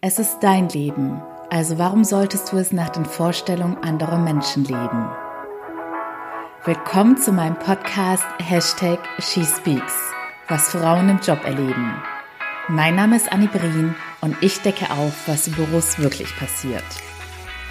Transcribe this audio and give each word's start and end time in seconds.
Es 0.00 0.20
ist 0.20 0.38
dein 0.42 0.68
Leben, 0.68 1.20
also 1.50 1.76
warum 1.76 2.04
solltest 2.04 2.52
du 2.52 2.56
es 2.56 2.70
nach 2.70 2.90
den 2.90 3.04
Vorstellungen 3.04 3.78
anderer 3.78 4.18
Menschen 4.18 4.62
leben? 4.62 5.10
Willkommen 6.64 7.16
zu 7.16 7.32
meinem 7.32 7.58
Podcast 7.58 8.22
Hashtag 8.38 9.00
SheSpeaks, 9.18 9.94
was 10.46 10.70
Frauen 10.70 11.08
im 11.08 11.18
Job 11.18 11.44
erleben. 11.44 12.00
Mein 12.68 12.94
Name 12.94 13.16
ist 13.16 13.32
Annie 13.32 13.48
Brien 13.48 13.96
und 14.20 14.36
ich 14.40 14.62
decke 14.62 14.88
auf, 14.92 15.26
was 15.26 15.48
im 15.48 15.54
Büros 15.54 15.98
wirklich 15.98 16.32
passiert. 16.36 16.84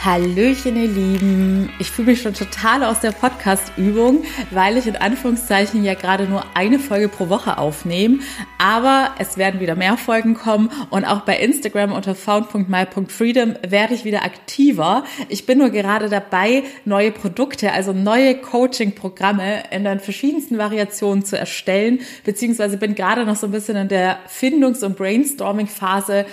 Hallöchen, 0.06 0.76
ihr 0.76 0.88
Lieben. 0.88 1.70
Ich 1.80 1.90
fühle 1.90 2.12
mich 2.12 2.22
schon 2.22 2.36
total 2.36 2.84
aus 2.84 3.00
der 3.00 3.12
Podcast-Übung, 3.12 4.24
weil 4.52 4.78
ich 4.78 4.86
in 4.86 4.96
Anführungszeichen 4.96 5.84
ja 5.84 5.96
gerade 5.96 6.26
nur 6.26 6.46
eine 6.54 6.78
Folge 6.78 7.10
pro 7.10 7.30
Woche 7.30 7.58
aufnehme. 7.58 8.20
Aber 8.60 9.16
es 9.18 9.38
werden 9.38 9.60
wieder 9.60 9.76
mehr 9.76 9.98
Folgen 9.98 10.36
kommen 10.36 10.70
und 10.92 11.04
auch 11.04 11.22
bei 11.22 11.38
Instagram 11.40 11.94
unter 11.94 12.14
found.my.freedom 12.14 13.56
werde 13.68 13.96
ich 13.96 14.06
wieder 14.06 14.24
aktiver. 14.24 15.04
Ich 15.30 15.48
bin 15.48 15.58
nur 15.58 15.72
gerade 15.72 16.10
dabei, 16.10 16.64
neue 16.86 17.12
Produkte, 17.12 17.72
also 17.72 17.92
neue 17.92 18.36
Coaching-Programme 18.36 19.64
in 19.72 19.84
den 19.84 20.00
verschiedensten 20.00 20.60
Variationen 20.60 21.26
zu 21.26 21.40
erstellen, 21.40 22.02
beziehungsweise 22.24 22.78
bin 22.78 22.94
gerade 22.94 23.26
noch 23.26 23.36
so 23.36 23.48
ein 23.48 23.52
bisschen 23.52 23.76
in 23.76 23.88
der 23.88 24.20
Findungs- 24.28 24.84
und 24.84 24.96
Brainstorming-Phase, 24.96 26.28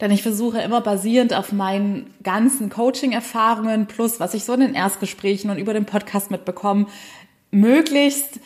denn 0.00 0.10
ich 0.10 0.22
versuche 0.22 0.60
immer 0.60 0.80
basierend 0.80 1.34
auf 1.34 1.52
meinen 1.52 2.14
ganzen 2.22 2.70
Coaching-Erfahrungen 2.70 3.86
plus 3.86 4.20
was 4.20 4.34
ich 4.34 4.44
so 4.44 4.52
in 4.54 4.60
den 4.60 4.74
Erstgesprächen 4.74 5.50
und 5.50 5.58
über 5.58 5.74
den 5.74 5.86
Podcast 5.86 6.30
mitbekomme, 6.30 6.86
möglichst 7.50 8.40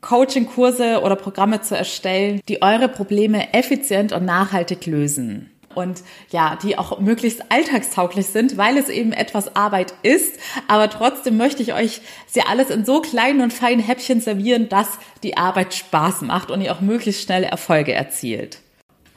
Coaching-Kurse 0.00 1.00
oder 1.02 1.16
Programme 1.16 1.60
zu 1.60 1.76
erstellen, 1.76 2.40
die 2.48 2.62
eure 2.62 2.88
Probleme 2.88 3.52
effizient 3.52 4.12
und 4.12 4.24
nachhaltig 4.24 4.86
lösen. 4.86 5.50
Und 5.74 6.02
ja, 6.30 6.58
die 6.60 6.76
auch 6.76 6.98
möglichst 6.98 7.52
alltagstauglich 7.52 8.26
sind, 8.26 8.56
weil 8.56 8.78
es 8.78 8.88
eben 8.88 9.12
etwas 9.12 9.54
Arbeit 9.54 9.94
ist. 10.02 10.38
Aber 10.66 10.90
trotzdem 10.90 11.36
möchte 11.36 11.62
ich 11.62 11.72
euch 11.72 12.00
sie 12.26 12.42
alles 12.42 12.70
in 12.70 12.84
so 12.84 13.00
kleinen 13.00 13.42
und 13.42 13.52
feinen 13.52 13.80
Häppchen 13.80 14.20
servieren, 14.20 14.68
dass 14.68 14.98
die 15.22 15.36
Arbeit 15.36 15.74
Spaß 15.74 16.22
macht 16.22 16.50
und 16.50 16.62
ihr 16.62 16.72
auch 16.72 16.80
möglichst 16.80 17.22
schnelle 17.22 17.46
Erfolge 17.46 17.92
erzielt. 17.92 18.58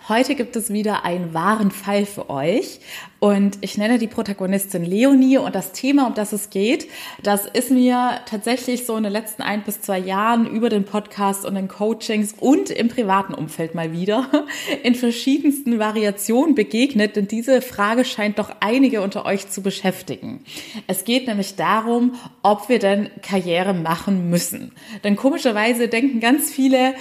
Heute 0.09 0.33
gibt 0.33 0.55
es 0.55 0.73
wieder 0.73 1.05
einen 1.05 1.35
wahren 1.35 1.69
Fall 1.69 2.07
für 2.07 2.31
euch 2.31 2.79
und 3.19 3.59
ich 3.61 3.77
nenne 3.77 3.99
die 3.99 4.07
Protagonistin 4.07 4.83
Leonie 4.83 5.37
und 5.37 5.53
das 5.53 5.73
Thema, 5.73 6.07
um 6.07 6.15
das 6.15 6.33
es 6.33 6.49
geht, 6.49 6.87
das 7.21 7.45
ist 7.45 7.69
mir 7.69 8.19
tatsächlich 8.25 8.87
so 8.87 8.97
in 8.97 9.03
den 9.03 9.11
letzten 9.11 9.43
ein 9.43 9.61
bis 9.61 9.79
zwei 9.81 9.99
Jahren 9.99 10.47
über 10.47 10.69
den 10.69 10.85
Podcast 10.85 11.45
und 11.45 11.53
den 11.53 11.67
Coachings 11.67 12.33
und 12.39 12.71
im 12.71 12.87
privaten 12.87 13.35
Umfeld 13.35 13.75
mal 13.75 13.91
wieder 13.91 14.27
in 14.83 14.95
verschiedensten 14.95 15.77
Variationen 15.77 16.55
begegnet, 16.55 17.15
denn 17.15 17.27
diese 17.27 17.61
Frage 17.61 18.03
scheint 18.03 18.39
doch 18.39 18.49
einige 18.59 19.01
unter 19.01 19.23
euch 19.25 19.49
zu 19.49 19.61
beschäftigen. 19.61 20.43
Es 20.87 21.05
geht 21.05 21.27
nämlich 21.27 21.57
darum, 21.57 22.15
ob 22.41 22.69
wir 22.69 22.79
denn 22.79 23.11
Karriere 23.21 23.75
machen 23.75 24.31
müssen. 24.31 24.71
Denn 25.03 25.15
komischerweise 25.15 25.89
denken 25.89 26.19
ganz 26.19 26.49
viele, 26.49 26.95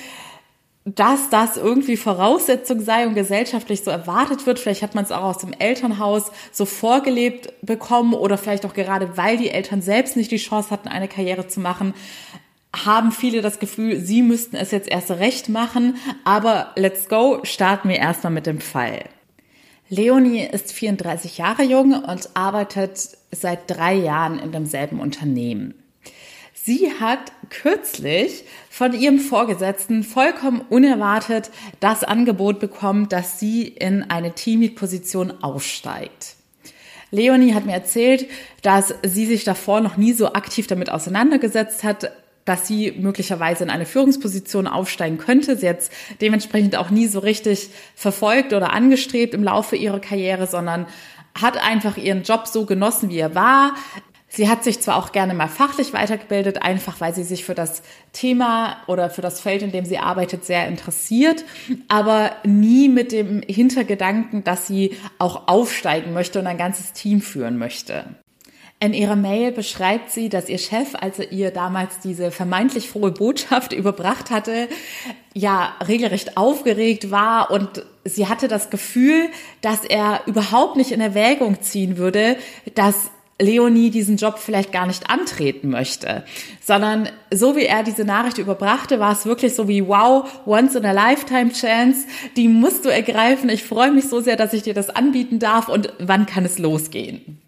dass 0.84 1.28
das 1.28 1.56
irgendwie 1.56 1.96
Voraussetzung 1.96 2.80
sei 2.80 3.06
und 3.06 3.14
gesellschaftlich 3.14 3.82
so 3.84 3.90
erwartet 3.90 4.46
wird. 4.46 4.58
Vielleicht 4.58 4.82
hat 4.82 4.94
man 4.94 5.04
es 5.04 5.12
auch 5.12 5.24
aus 5.24 5.38
dem 5.38 5.52
Elternhaus 5.52 6.32
so 6.52 6.64
vorgelebt 6.64 7.52
bekommen 7.62 8.14
oder 8.14 8.38
vielleicht 8.38 8.64
auch 8.64 8.72
gerade, 8.72 9.16
weil 9.16 9.36
die 9.36 9.50
Eltern 9.50 9.82
selbst 9.82 10.16
nicht 10.16 10.30
die 10.30 10.38
Chance 10.38 10.70
hatten, 10.70 10.88
eine 10.88 11.08
Karriere 11.08 11.46
zu 11.48 11.60
machen, 11.60 11.94
haben 12.74 13.12
viele 13.12 13.42
das 13.42 13.58
Gefühl, 13.58 14.00
sie 14.00 14.22
müssten 14.22 14.56
es 14.56 14.70
jetzt 14.70 14.88
erst 14.88 15.10
recht 15.10 15.48
machen. 15.48 15.96
Aber 16.24 16.72
let's 16.76 17.08
go, 17.08 17.40
starten 17.42 17.88
wir 17.88 17.96
erstmal 17.96 18.32
mit 18.32 18.46
dem 18.46 18.60
Fall. 18.60 19.04
Leonie 19.88 20.46
ist 20.46 20.72
34 20.72 21.38
Jahre 21.38 21.64
jung 21.64 21.92
und 21.92 22.30
arbeitet 22.34 23.18
seit 23.32 23.68
drei 23.68 23.94
Jahren 23.94 24.38
in 24.38 24.52
demselben 24.52 25.00
Unternehmen. 25.00 25.74
Sie 26.62 26.92
hat 27.00 27.32
kürzlich 27.48 28.44
von 28.68 28.92
ihrem 28.92 29.18
Vorgesetzten 29.18 30.02
vollkommen 30.02 30.60
unerwartet 30.60 31.50
das 31.80 32.04
Angebot 32.04 32.60
bekommen, 32.60 33.08
dass 33.08 33.40
sie 33.40 33.66
in 33.66 34.02
eine 34.10 34.34
Teamlead-Position 34.34 35.42
aufsteigt. 35.42 36.36
Leonie 37.10 37.54
hat 37.54 37.64
mir 37.64 37.72
erzählt, 37.72 38.26
dass 38.62 38.94
sie 39.02 39.24
sich 39.24 39.44
davor 39.44 39.80
noch 39.80 39.96
nie 39.96 40.12
so 40.12 40.34
aktiv 40.34 40.66
damit 40.66 40.90
auseinandergesetzt 40.90 41.82
hat, 41.82 42.12
dass 42.44 42.66
sie 42.66 42.92
möglicherweise 42.92 43.64
in 43.64 43.70
eine 43.70 43.86
Führungsposition 43.86 44.66
aufsteigen 44.66 45.18
könnte. 45.18 45.56
Sie 45.56 45.68
hat 45.68 45.88
dementsprechend 46.20 46.76
auch 46.76 46.90
nie 46.90 47.06
so 47.06 47.20
richtig 47.20 47.70
verfolgt 47.94 48.52
oder 48.52 48.72
angestrebt 48.72 49.32
im 49.34 49.44
Laufe 49.44 49.76
ihrer 49.76 50.00
Karriere, 50.00 50.46
sondern 50.46 50.86
hat 51.40 51.56
einfach 51.56 51.96
ihren 51.96 52.22
Job 52.22 52.46
so 52.46 52.66
genossen, 52.66 53.08
wie 53.08 53.18
er 53.18 53.34
war, 53.34 53.74
Sie 54.32 54.48
hat 54.48 54.62
sich 54.62 54.80
zwar 54.80 54.96
auch 54.96 55.10
gerne 55.10 55.34
mal 55.34 55.48
fachlich 55.48 55.92
weitergebildet, 55.92 56.62
einfach 56.62 57.00
weil 57.00 57.12
sie 57.12 57.24
sich 57.24 57.44
für 57.44 57.56
das 57.56 57.82
Thema 58.12 58.76
oder 58.86 59.10
für 59.10 59.22
das 59.22 59.40
Feld, 59.40 59.62
in 59.62 59.72
dem 59.72 59.84
sie 59.84 59.98
arbeitet, 59.98 60.44
sehr 60.44 60.68
interessiert, 60.68 61.44
aber 61.88 62.36
nie 62.44 62.88
mit 62.88 63.10
dem 63.10 63.42
Hintergedanken, 63.42 64.44
dass 64.44 64.68
sie 64.68 64.96
auch 65.18 65.48
aufsteigen 65.48 66.12
möchte 66.12 66.38
und 66.38 66.46
ein 66.46 66.58
ganzes 66.58 66.92
Team 66.92 67.20
führen 67.20 67.58
möchte. 67.58 68.04
In 68.82 68.94
ihrer 68.94 69.16
Mail 69.16 69.50
beschreibt 69.50 70.10
sie, 70.10 70.28
dass 70.28 70.48
ihr 70.48 70.58
Chef, 70.58 70.94
als 70.94 71.18
er 71.18 71.32
ihr 71.32 71.50
damals 71.50 71.98
diese 71.98 72.30
vermeintlich 72.30 72.88
frohe 72.88 73.10
Botschaft 73.10 73.72
überbracht 73.74 74.30
hatte, 74.30 74.68
ja, 75.34 75.74
regelrecht 75.86 76.36
aufgeregt 76.36 77.10
war 77.10 77.50
und 77.50 77.84
sie 78.04 78.28
hatte 78.28 78.46
das 78.46 78.70
Gefühl, 78.70 79.28
dass 79.60 79.84
er 79.84 80.22
überhaupt 80.26 80.76
nicht 80.76 80.92
in 80.92 81.00
Erwägung 81.00 81.60
ziehen 81.60 81.98
würde, 81.98 82.36
dass 82.76 83.10
Leonie 83.40 83.90
diesen 83.90 84.16
Job 84.16 84.38
vielleicht 84.38 84.70
gar 84.70 84.86
nicht 84.86 85.10
antreten 85.10 85.70
möchte, 85.70 86.24
sondern 86.62 87.08
so 87.32 87.56
wie 87.56 87.64
er 87.64 87.82
diese 87.82 88.04
Nachricht 88.04 88.38
überbrachte, 88.38 89.00
war 89.00 89.12
es 89.12 89.26
wirklich 89.26 89.54
so 89.54 89.66
wie, 89.66 89.86
wow, 89.86 90.28
once 90.46 90.74
in 90.74 90.84
a 90.84 90.92
lifetime 90.92 91.52
chance, 91.52 92.06
die 92.36 92.48
musst 92.48 92.84
du 92.84 92.90
ergreifen. 92.90 93.48
Ich 93.48 93.64
freue 93.64 93.90
mich 93.90 94.08
so 94.08 94.20
sehr, 94.20 94.36
dass 94.36 94.52
ich 94.52 94.62
dir 94.62 94.74
das 94.74 94.90
anbieten 94.90 95.38
darf 95.38 95.68
und 95.68 95.92
wann 95.98 96.26
kann 96.26 96.44
es 96.44 96.58
losgehen? 96.58 97.40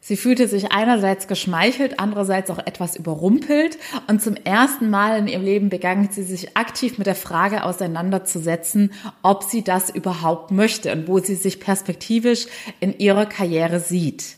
Sie 0.00 0.16
fühlte 0.16 0.48
sich 0.48 0.72
einerseits 0.72 1.28
geschmeichelt, 1.28 2.00
andererseits 2.00 2.50
auch 2.50 2.60
etwas 2.60 2.96
überrumpelt 2.96 3.76
und 4.06 4.22
zum 4.22 4.36
ersten 4.36 4.88
Mal 4.88 5.18
in 5.18 5.28
ihrem 5.28 5.44
Leben 5.44 5.68
begann 5.68 6.08
sie 6.10 6.22
sich 6.22 6.56
aktiv 6.56 6.96
mit 6.96 7.06
der 7.06 7.14
Frage 7.14 7.62
auseinanderzusetzen, 7.62 8.92
ob 9.22 9.42
sie 9.42 9.62
das 9.62 9.90
überhaupt 9.90 10.50
möchte 10.50 10.92
und 10.92 11.08
wo 11.08 11.18
sie 11.18 11.34
sich 11.34 11.60
perspektivisch 11.60 12.46
in 12.80 12.98
ihrer 12.98 13.26
Karriere 13.26 13.80
sieht. 13.80 14.37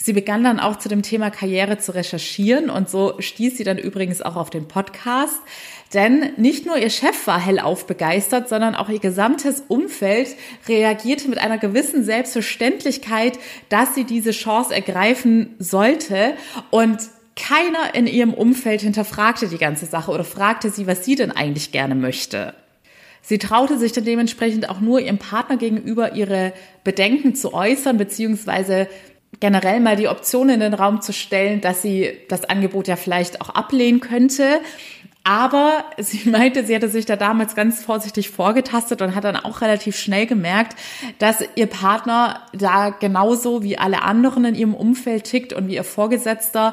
Sie 0.00 0.12
begann 0.12 0.44
dann 0.44 0.60
auch 0.60 0.76
zu 0.76 0.88
dem 0.88 1.02
Thema 1.02 1.30
Karriere 1.30 1.78
zu 1.78 1.92
recherchieren 1.92 2.70
und 2.70 2.88
so 2.88 3.14
stieß 3.18 3.58
sie 3.58 3.64
dann 3.64 3.78
übrigens 3.78 4.22
auch 4.22 4.36
auf 4.36 4.48
den 4.48 4.68
Podcast. 4.68 5.40
Denn 5.92 6.34
nicht 6.36 6.66
nur 6.66 6.76
ihr 6.78 6.88
Chef 6.88 7.26
war 7.26 7.44
hellauf 7.44 7.84
begeistert, 7.84 8.48
sondern 8.48 8.76
auch 8.76 8.88
ihr 8.88 9.00
gesamtes 9.00 9.64
Umfeld 9.66 10.28
reagierte 10.68 11.28
mit 11.28 11.38
einer 11.38 11.58
gewissen 11.58 12.04
Selbstverständlichkeit, 12.04 13.40
dass 13.70 13.96
sie 13.96 14.04
diese 14.04 14.30
Chance 14.30 14.72
ergreifen 14.72 15.56
sollte. 15.58 16.34
Und 16.70 17.00
keiner 17.34 17.94
in 17.94 18.06
ihrem 18.06 18.34
Umfeld 18.34 18.82
hinterfragte 18.82 19.48
die 19.48 19.58
ganze 19.58 19.86
Sache 19.86 20.12
oder 20.12 20.24
fragte 20.24 20.70
sie, 20.70 20.86
was 20.86 21.04
sie 21.04 21.16
denn 21.16 21.32
eigentlich 21.32 21.72
gerne 21.72 21.96
möchte. 21.96 22.54
Sie 23.28 23.38
traute 23.38 23.78
sich 23.78 23.92
dann 23.92 24.04
dementsprechend 24.04 24.70
auch 24.70 24.80
nur 24.80 25.00
ihrem 25.00 25.18
Partner 25.18 25.56
gegenüber 25.56 26.14
ihre 26.14 26.52
Bedenken 26.84 27.34
zu 27.34 27.52
äußern, 27.52 27.98
beziehungsweise 27.98 28.88
generell 29.40 29.80
mal 29.80 29.96
die 29.96 30.08
Option 30.08 30.48
in 30.48 30.60
den 30.60 30.74
Raum 30.74 31.00
zu 31.00 31.12
stellen, 31.12 31.60
dass 31.60 31.82
sie 31.82 32.18
das 32.28 32.44
Angebot 32.44 32.88
ja 32.88 32.96
vielleicht 32.96 33.40
auch 33.40 33.50
ablehnen 33.50 34.00
könnte. 34.00 34.60
Aber 35.28 35.84
sie 35.98 36.30
meinte, 36.30 36.64
sie 36.64 36.74
hatte 36.74 36.88
sich 36.88 37.04
da 37.04 37.14
damals 37.16 37.54
ganz 37.54 37.84
vorsichtig 37.84 38.30
vorgetastet 38.30 39.02
und 39.02 39.14
hat 39.14 39.24
dann 39.24 39.36
auch 39.36 39.60
relativ 39.60 39.98
schnell 39.98 40.24
gemerkt, 40.24 40.74
dass 41.18 41.44
ihr 41.54 41.66
Partner 41.66 42.40
da 42.54 42.88
genauso 42.88 43.62
wie 43.62 43.76
alle 43.76 44.02
anderen 44.02 44.46
in 44.46 44.54
ihrem 44.54 44.74
Umfeld 44.74 45.24
tickt 45.24 45.52
und 45.52 45.68
wie 45.68 45.74
ihr 45.74 45.84
Vorgesetzter 45.84 46.72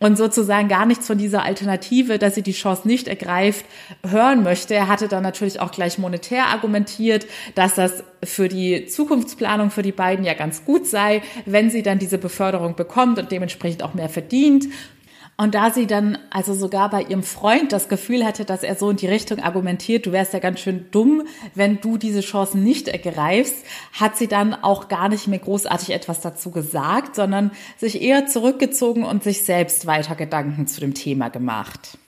und 0.00 0.18
sozusagen 0.18 0.66
gar 0.66 0.84
nichts 0.84 1.06
von 1.06 1.16
dieser 1.16 1.44
Alternative, 1.44 2.18
dass 2.18 2.34
sie 2.34 2.42
die 2.42 2.54
Chance 2.54 2.88
nicht 2.88 3.06
ergreift, 3.06 3.64
hören 4.04 4.42
möchte. 4.42 4.74
Er 4.74 4.88
hatte 4.88 5.06
dann 5.06 5.22
natürlich 5.22 5.60
auch 5.60 5.70
gleich 5.70 5.96
monetär 5.96 6.46
argumentiert, 6.46 7.28
dass 7.54 7.76
das 7.76 8.02
für 8.24 8.48
die 8.48 8.86
Zukunftsplanung 8.86 9.70
für 9.70 9.82
die 9.82 9.92
beiden 9.92 10.24
ja 10.24 10.34
ganz 10.34 10.64
gut 10.64 10.88
sei, 10.88 11.22
wenn 11.46 11.70
sie 11.70 11.84
dann 11.84 12.00
diese 12.00 12.18
Beförderung 12.18 12.74
bekommt 12.74 13.20
und 13.20 13.30
dementsprechend 13.30 13.84
auch 13.84 13.94
mehr 13.94 14.08
verdient. 14.08 14.66
Und 15.42 15.56
da 15.56 15.72
sie 15.72 15.88
dann 15.88 16.18
also 16.30 16.54
sogar 16.54 16.88
bei 16.88 17.02
ihrem 17.02 17.24
Freund 17.24 17.72
das 17.72 17.88
Gefühl 17.88 18.24
hatte, 18.24 18.44
dass 18.44 18.62
er 18.62 18.76
so 18.76 18.90
in 18.90 18.96
die 18.96 19.08
Richtung 19.08 19.40
argumentiert, 19.40 20.06
du 20.06 20.12
wärst 20.12 20.34
ja 20.34 20.38
ganz 20.38 20.60
schön 20.60 20.86
dumm, 20.92 21.24
wenn 21.56 21.80
du 21.80 21.98
diese 21.98 22.20
Chancen 22.20 22.62
nicht 22.62 22.86
ergreifst, 22.86 23.56
hat 23.92 24.16
sie 24.16 24.28
dann 24.28 24.54
auch 24.54 24.86
gar 24.86 25.08
nicht 25.08 25.26
mehr 25.26 25.40
großartig 25.40 25.90
etwas 25.90 26.20
dazu 26.20 26.52
gesagt, 26.52 27.16
sondern 27.16 27.50
sich 27.76 28.00
eher 28.00 28.26
zurückgezogen 28.26 29.02
und 29.02 29.24
sich 29.24 29.42
selbst 29.42 29.84
weiter 29.84 30.14
Gedanken 30.14 30.68
zu 30.68 30.80
dem 30.80 30.94
Thema 30.94 31.28
gemacht. 31.28 31.98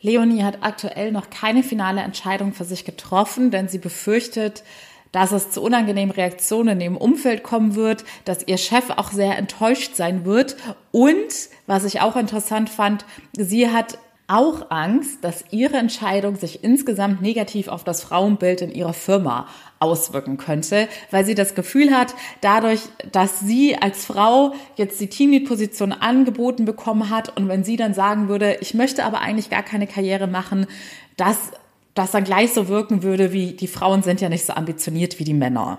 Leonie 0.00 0.42
hat 0.42 0.58
aktuell 0.62 1.12
noch 1.12 1.30
keine 1.30 1.62
finale 1.62 2.00
Entscheidung 2.00 2.52
für 2.52 2.64
sich 2.64 2.84
getroffen, 2.84 3.52
denn 3.52 3.68
sie 3.68 3.78
befürchtet, 3.78 4.64
dass 5.16 5.32
es 5.32 5.50
zu 5.50 5.62
unangenehmen 5.62 6.14
Reaktionen 6.14 6.78
im 6.82 6.94
Umfeld 6.94 7.42
kommen 7.42 7.74
wird, 7.74 8.04
dass 8.26 8.46
ihr 8.46 8.58
Chef 8.58 8.90
auch 8.90 9.10
sehr 9.10 9.38
enttäuscht 9.38 9.94
sein 9.94 10.26
wird. 10.26 10.56
Und, 10.92 11.32
was 11.66 11.86
ich 11.86 12.02
auch 12.02 12.16
interessant 12.16 12.68
fand, 12.68 13.06
sie 13.32 13.70
hat 13.70 13.96
auch 14.26 14.70
Angst, 14.70 15.24
dass 15.24 15.46
ihre 15.50 15.78
Entscheidung 15.78 16.36
sich 16.36 16.62
insgesamt 16.62 17.22
negativ 17.22 17.68
auf 17.68 17.82
das 17.82 18.02
Frauenbild 18.02 18.60
in 18.60 18.70
ihrer 18.70 18.92
Firma 18.92 19.46
auswirken 19.78 20.36
könnte, 20.36 20.86
weil 21.10 21.24
sie 21.24 21.34
das 21.34 21.54
Gefühl 21.54 21.92
hat, 21.92 22.14
dadurch, 22.42 22.80
dass 23.10 23.40
sie 23.40 23.74
als 23.74 24.04
Frau 24.04 24.52
jetzt 24.74 25.00
die 25.00 25.08
Teamlead-Position 25.08 25.92
angeboten 25.92 26.66
bekommen 26.66 27.08
hat 27.08 27.34
und 27.38 27.48
wenn 27.48 27.64
sie 27.64 27.78
dann 27.78 27.94
sagen 27.94 28.28
würde, 28.28 28.58
ich 28.60 28.74
möchte 28.74 29.02
aber 29.06 29.22
eigentlich 29.22 29.48
gar 29.48 29.62
keine 29.62 29.86
Karriere 29.86 30.26
machen, 30.26 30.66
dass 31.16 31.38
das 31.96 32.12
dann 32.12 32.24
gleich 32.24 32.52
so 32.52 32.68
wirken 32.68 33.02
würde, 33.02 33.32
wie 33.32 33.52
die 33.52 33.66
Frauen 33.66 34.02
sind 34.02 34.20
ja 34.20 34.28
nicht 34.28 34.44
so 34.44 34.52
ambitioniert 34.52 35.18
wie 35.18 35.24
die 35.24 35.34
Männer. 35.34 35.78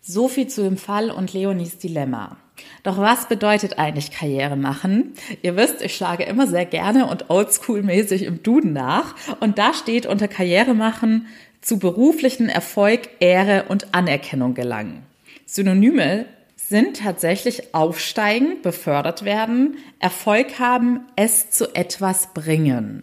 So 0.00 0.28
viel 0.28 0.48
zu 0.48 0.62
dem 0.62 0.78
Fall 0.78 1.10
und 1.10 1.32
Leonies 1.32 1.78
Dilemma. 1.78 2.38
Doch 2.82 2.98
was 2.98 3.28
bedeutet 3.28 3.78
eigentlich 3.78 4.10
Karriere 4.10 4.56
machen? 4.56 5.12
Ihr 5.42 5.56
wisst, 5.56 5.82
ich 5.82 5.94
schlage 5.94 6.24
immer 6.24 6.46
sehr 6.46 6.64
gerne 6.64 7.06
und 7.06 7.30
oldschool-mäßig 7.30 8.22
im 8.22 8.42
Duden 8.42 8.72
nach. 8.72 9.14
Und 9.40 9.58
da 9.58 9.74
steht 9.74 10.06
unter 10.06 10.28
Karriere 10.28 10.74
machen 10.74 11.26
zu 11.60 11.78
beruflichen 11.78 12.48
Erfolg, 12.48 13.10
Ehre 13.20 13.66
und 13.68 13.94
Anerkennung 13.94 14.54
gelangen. 14.54 15.02
Synonyme 15.44 16.24
sind 16.56 16.98
tatsächlich 16.98 17.74
aufsteigen, 17.74 18.62
befördert 18.62 19.24
werden, 19.24 19.76
Erfolg 19.98 20.58
haben, 20.58 21.00
es 21.16 21.50
zu 21.50 21.74
etwas 21.74 22.32
bringen. 22.32 23.02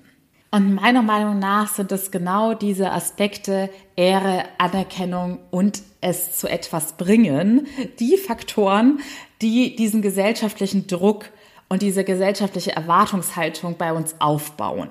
Und 0.49 0.75
meiner 0.75 1.01
Meinung 1.01 1.39
nach 1.39 1.67
sind 1.67 1.91
es 1.91 2.09
genau 2.09 2.53
diese 2.53 2.91
Aspekte 2.91 3.69
Ehre, 3.95 4.45
Anerkennung 4.57 5.39
und 5.51 5.81
es 5.99 6.37
zu 6.37 6.47
etwas 6.47 6.93
bringen, 6.93 7.67
die 7.99 8.17
Faktoren, 8.17 8.99
die 9.41 9.75
diesen 9.75 10.01
gesellschaftlichen 10.01 10.87
Druck 10.87 11.25
und 11.67 11.81
diese 11.81 12.05
gesellschaftliche 12.05 12.71
Erwartungshaltung 12.71 13.75
bei 13.77 13.91
uns 13.91 14.15
aufbauen. 14.19 14.89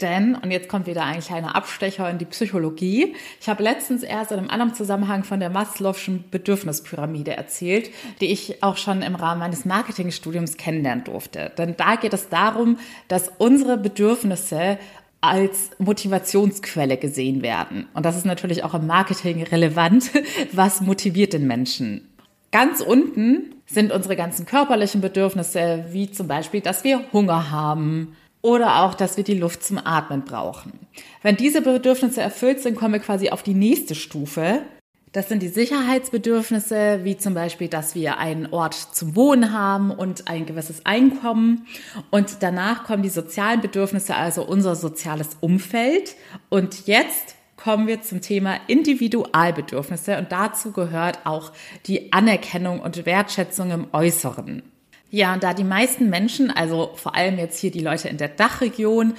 Denn, 0.00 0.34
und 0.34 0.50
jetzt 0.50 0.68
kommt 0.68 0.86
wieder 0.86 1.04
ein 1.04 1.20
kleiner 1.20 1.54
Abstecher 1.54 2.10
in 2.10 2.18
die 2.18 2.24
Psychologie, 2.24 3.14
ich 3.40 3.48
habe 3.48 3.62
letztens 3.62 4.02
erst 4.02 4.32
in 4.32 4.38
einem 4.38 4.50
anderen 4.50 4.74
Zusammenhang 4.74 5.22
von 5.22 5.38
der 5.38 5.52
Maslow'schen 5.52 6.30
Bedürfnispyramide 6.30 7.36
erzählt, 7.36 7.90
die 8.20 8.32
ich 8.32 8.62
auch 8.62 8.76
schon 8.76 9.02
im 9.02 9.14
Rahmen 9.14 9.38
meines 9.38 9.64
Marketingstudiums 9.64 10.56
kennenlernen 10.56 11.04
durfte. 11.04 11.52
Denn 11.56 11.76
da 11.76 11.94
geht 11.94 12.12
es 12.12 12.28
darum, 12.28 12.78
dass 13.06 13.30
unsere 13.38 13.78
Bedürfnisse 13.78 14.78
als 15.20 15.70
Motivationsquelle 15.78 16.98
gesehen 16.98 17.40
werden. 17.42 17.86
Und 17.94 18.04
das 18.04 18.16
ist 18.16 18.26
natürlich 18.26 18.62
auch 18.62 18.74
im 18.74 18.86
Marketing 18.86 19.42
relevant. 19.44 20.10
Was 20.52 20.80
motiviert 20.80 21.32
den 21.32 21.46
Menschen? 21.46 22.08
Ganz 22.50 22.80
unten 22.80 23.54
sind 23.66 23.90
unsere 23.90 24.16
ganzen 24.16 24.44
körperlichen 24.44 25.00
Bedürfnisse, 25.00 25.86
wie 25.90 26.10
zum 26.10 26.28
Beispiel, 26.28 26.60
dass 26.60 26.84
wir 26.84 27.00
Hunger 27.12 27.50
haben, 27.50 28.14
oder 28.44 28.82
auch, 28.82 28.92
dass 28.92 29.16
wir 29.16 29.24
die 29.24 29.38
Luft 29.38 29.64
zum 29.64 29.78
Atmen 29.78 30.22
brauchen. 30.22 30.74
Wenn 31.22 31.36
diese 31.36 31.62
Bedürfnisse 31.62 32.20
erfüllt 32.20 32.60
sind, 32.60 32.76
kommen 32.76 32.92
wir 32.92 33.00
quasi 33.00 33.30
auf 33.30 33.42
die 33.42 33.54
nächste 33.54 33.94
Stufe. 33.94 34.60
Das 35.12 35.30
sind 35.30 35.42
die 35.42 35.48
Sicherheitsbedürfnisse, 35.48 37.00
wie 37.04 37.16
zum 37.16 37.32
Beispiel, 37.32 37.68
dass 37.68 37.94
wir 37.94 38.18
einen 38.18 38.52
Ort 38.52 38.74
zum 38.74 39.16
Wohnen 39.16 39.50
haben 39.58 39.90
und 39.90 40.28
ein 40.28 40.44
gewisses 40.44 40.84
Einkommen. 40.84 41.66
Und 42.10 42.42
danach 42.42 42.84
kommen 42.84 43.02
die 43.02 43.08
sozialen 43.08 43.62
Bedürfnisse, 43.62 44.14
also 44.14 44.44
unser 44.44 44.76
soziales 44.76 45.38
Umfeld. 45.40 46.14
Und 46.50 46.86
jetzt 46.86 47.36
kommen 47.56 47.86
wir 47.86 48.02
zum 48.02 48.20
Thema 48.20 48.56
Individualbedürfnisse 48.66 50.18
und 50.18 50.32
dazu 50.32 50.72
gehört 50.72 51.24
auch 51.24 51.52
die 51.86 52.12
Anerkennung 52.12 52.80
und 52.80 53.06
Wertschätzung 53.06 53.70
im 53.70 53.86
Äußeren. 53.92 54.73
Ja, 55.14 55.32
und 55.32 55.44
da 55.44 55.54
die 55.54 55.62
meisten 55.62 56.10
Menschen, 56.10 56.50
also 56.50 56.90
vor 56.96 57.14
allem 57.14 57.38
jetzt 57.38 57.60
hier 57.60 57.70
die 57.70 57.78
Leute 57.78 58.08
in 58.08 58.16
der 58.16 58.26
Dachregion, 58.26 59.14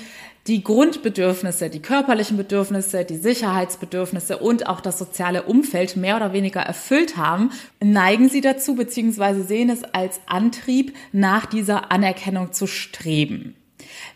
die 0.45 0.61
Grundbedürfnisse, 0.61 1.69
die 1.69 1.81
körperlichen 1.81 2.35
Bedürfnisse, 2.35 3.05
die 3.05 3.15
Sicherheitsbedürfnisse 3.15 4.39
und 4.39 4.67
auch 4.67 4.81
das 4.81 4.99
soziale 4.99 5.43
Umfeld 5.43 5.95
mehr 5.95 6.17
oder 6.17 6.33
weniger 6.33 6.59
erfüllt 6.59 7.15
haben, 7.15 7.51
neigen 7.81 8.27
sie 8.27 8.41
dazu 8.41 8.75
bzw. 8.75 9.43
sehen 9.43 9.69
es 9.69 9.85
als 9.85 10.19
Antrieb, 10.25 10.93
nach 11.13 11.45
dieser 11.45 11.93
Anerkennung 11.93 12.51
zu 12.51 12.67
streben. 12.67 13.55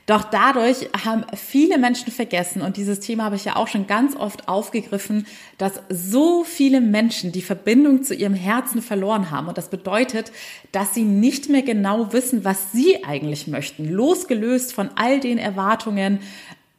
Doch 0.06 0.24
dadurch 0.24 0.90
haben 1.06 1.26
viele 1.36 1.78
Menschen 1.78 2.12
vergessen, 2.12 2.62
und 2.62 2.78
dieses 2.78 3.00
Thema 3.00 3.26
habe 3.26 3.36
ich 3.36 3.46
ja 3.46 3.56
auch 3.56 3.68
schon 3.68 3.88
ganz 3.88 4.16
oft 4.16 4.48
aufgegriffen, 4.48 5.26
dass 5.58 5.82
so 5.90 6.44
viele 6.44 6.82
Menschen 6.82 7.32
die 7.32 7.42
Verbindung 7.42 8.04
zu 8.04 8.16
ihrem 8.16 8.34
Herzen 8.34 8.82
verloren 8.82 9.32
haben. 9.32 9.48
Und 9.48 9.58
das 9.58 9.70
bedeutet, 9.70 10.32
dass 10.72 10.94
sie 10.94 11.04
nicht 11.04 11.50
mehr 11.50 11.64
genau 11.64 12.12
wissen, 12.14 12.44
was 12.44 12.72
sie 12.72 13.04
eigentlich 13.04 13.48
möchten, 13.48 13.90
losgelöst 13.90 14.74
von 14.74 14.90
all 14.96 15.20
den 15.20 15.38
Erwartungen, 15.38 16.20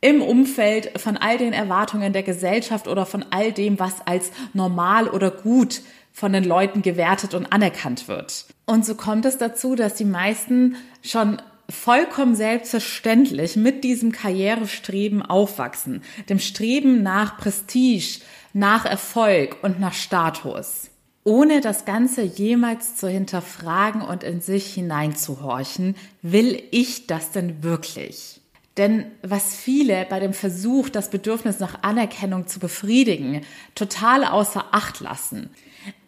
im 0.01 0.23
Umfeld 0.23 0.99
von 0.99 1.17
all 1.17 1.39
den 1.39 1.53
Erwartungen 1.53 2.13
der 2.13 2.23
Gesellschaft 2.23 2.89
oder 2.89 3.05
von 3.05 3.25
all 3.31 3.53
dem, 3.53 3.79
was 3.79 4.07
als 4.07 4.31
normal 4.55 5.09
oder 5.09 5.31
gut 5.31 5.83
von 6.13 6.33
den 6.33 6.45
Leuten 6.45 6.83
gewertet 6.83 7.35
und 7.35 7.53
anerkannt 7.53 8.09
wird. 8.09 8.47
Und 8.67 8.85
so 8.85 8.95
kommt 8.95 9.25
es 9.25 9.39
dazu, 9.39 9.75
dass 9.75 9.95
die 9.95 10.05
meisten 10.05 10.77
schon 11.03 11.41
vollkommen 11.71 12.35
selbstverständlich 12.35 13.57
mit 13.57 13.85
diesem 13.85 14.13
Karrierestreben 14.13 15.23
aufwachsen, 15.23 16.03
dem 16.29 16.39
Streben 16.39 17.03
nach 17.03 17.39
Prestige, 17.39 18.21
nach 18.53 18.85
Erfolg 18.85 19.57
und 19.63 19.81
nach 19.81 19.95
Status, 19.95 20.91
ohne 21.25 21.61
das 21.61 21.85
Ganze 21.85 22.23
jemals 22.23 22.97
zu 22.97 23.09
hinterfragen 23.09 24.03
und 24.03 24.25
in 24.25 24.41
sich 24.41 24.75
hineinzuhorchen, 24.75 25.95
will 26.23 26.63
ich 26.71 27.07
das 27.07 27.31
denn 27.31 27.63
wirklich? 27.63 28.41
Denn 28.77 29.07
was 29.23 29.55
viele 29.57 30.07
bei 30.09 30.21
dem 30.21 30.33
Versuch, 30.33 30.89
das 30.89 31.11
Bedürfnis 31.11 31.59
nach 31.59 31.83
Anerkennung 31.83 32.47
zu 32.47 32.61
befriedigen, 32.61 33.43
total 33.75 34.25
außer 34.25 34.67
Acht 34.71 35.01
lassen, 35.01 35.51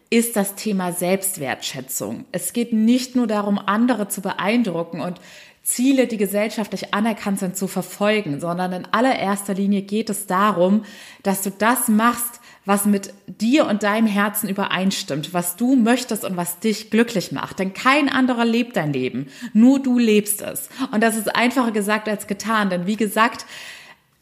ist 0.09 0.35
das 0.35 0.55
Thema 0.55 0.91
Selbstwertschätzung. 0.91 2.25
Es 2.31 2.53
geht 2.53 2.71
nicht 2.71 3.15
nur 3.15 3.25
darum, 3.25 3.57
andere 3.57 4.07
zu 4.09 4.21
beeindrucken 4.21 5.01
und 5.01 5.19
Ziele, 5.63 6.07
die 6.07 6.17
gesellschaftlich 6.17 6.93
anerkannt 6.93 7.39
sind, 7.39 7.55
zu 7.55 7.67
verfolgen, 7.67 8.41
sondern 8.41 8.73
in 8.73 8.87
allererster 8.91 9.53
Linie 9.53 9.81
geht 9.81 10.09
es 10.09 10.27
darum, 10.27 10.83
dass 11.23 11.41
du 11.41 11.51
das 11.51 11.87
machst, 11.87 12.41
was 12.65 12.85
mit 12.85 13.13
dir 13.27 13.67
und 13.67 13.83
deinem 13.83 14.07
Herzen 14.07 14.49
übereinstimmt, 14.49 15.33
was 15.33 15.55
du 15.55 15.75
möchtest 15.75 16.23
und 16.25 16.37
was 16.37 16.59
dich 16.59 16.91
glücklich 16.91 17.31
macht. 17.31 17.59
Denn 17.59 17.73
kein 17.73 18.09
anderer 18.09 18.45
lebt 18.45 18.75
dein 18.75 18.93
Leben, 18.93 19.27
nur 19.53 19.79
du 19.79 19.97
lebst 19.97 20.41
es. 20.41 20.69
Und 20.91 21.01
das 21.01 21.15
ist 21.15 21.33
einfacher 21.33 21.71
gesagt 21.71 22.07
als 22.07 22.27
getan, 22.27 22.69
denn 22.69 22.85
wie 22.85 22.95
gesagt, 22.97 23.45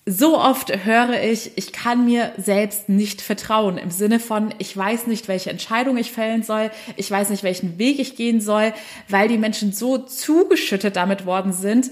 so 0.05 0.37
oft 0.37 0.85
höre 0.85 1.21
ich, 1.21 1.51
ich 1.57 1.71
kann 1.71 2.05
mir 2.05 2.33
selbst 2.37 2.89
nicht 2.89 3.21
vertrauen 3.21 3.77
im 3.77 3.91
Sinne 3.91 4.19
von, 4.19 4.53
ich 4.57 4.75
weiß 4.75 5.07
nicht, 5.07 5.27
welche 5.27 5.51
Entscheidung 5.51 5.97
ich 5.97 6.11
fällen 6.11 6.41
soll, 6.41 6.71
ich 6.95 7.09
weiß 7.09 7.29
nicht, 7.29 7.43
welchen 7.43 7.77
Weg 7.77 7.99
ich 7.99 8.15
gehen 8.15 8.41
soll, 8.41 8.73
weil 9.09 9.27
die 9.27 9.37
Menschen 9.37 9.73
so 9.73 9.99
zugeschüttet 9.99 10.95
damit 10.95 11.25
worden 11.25 11.53
sind, 11.53 11.91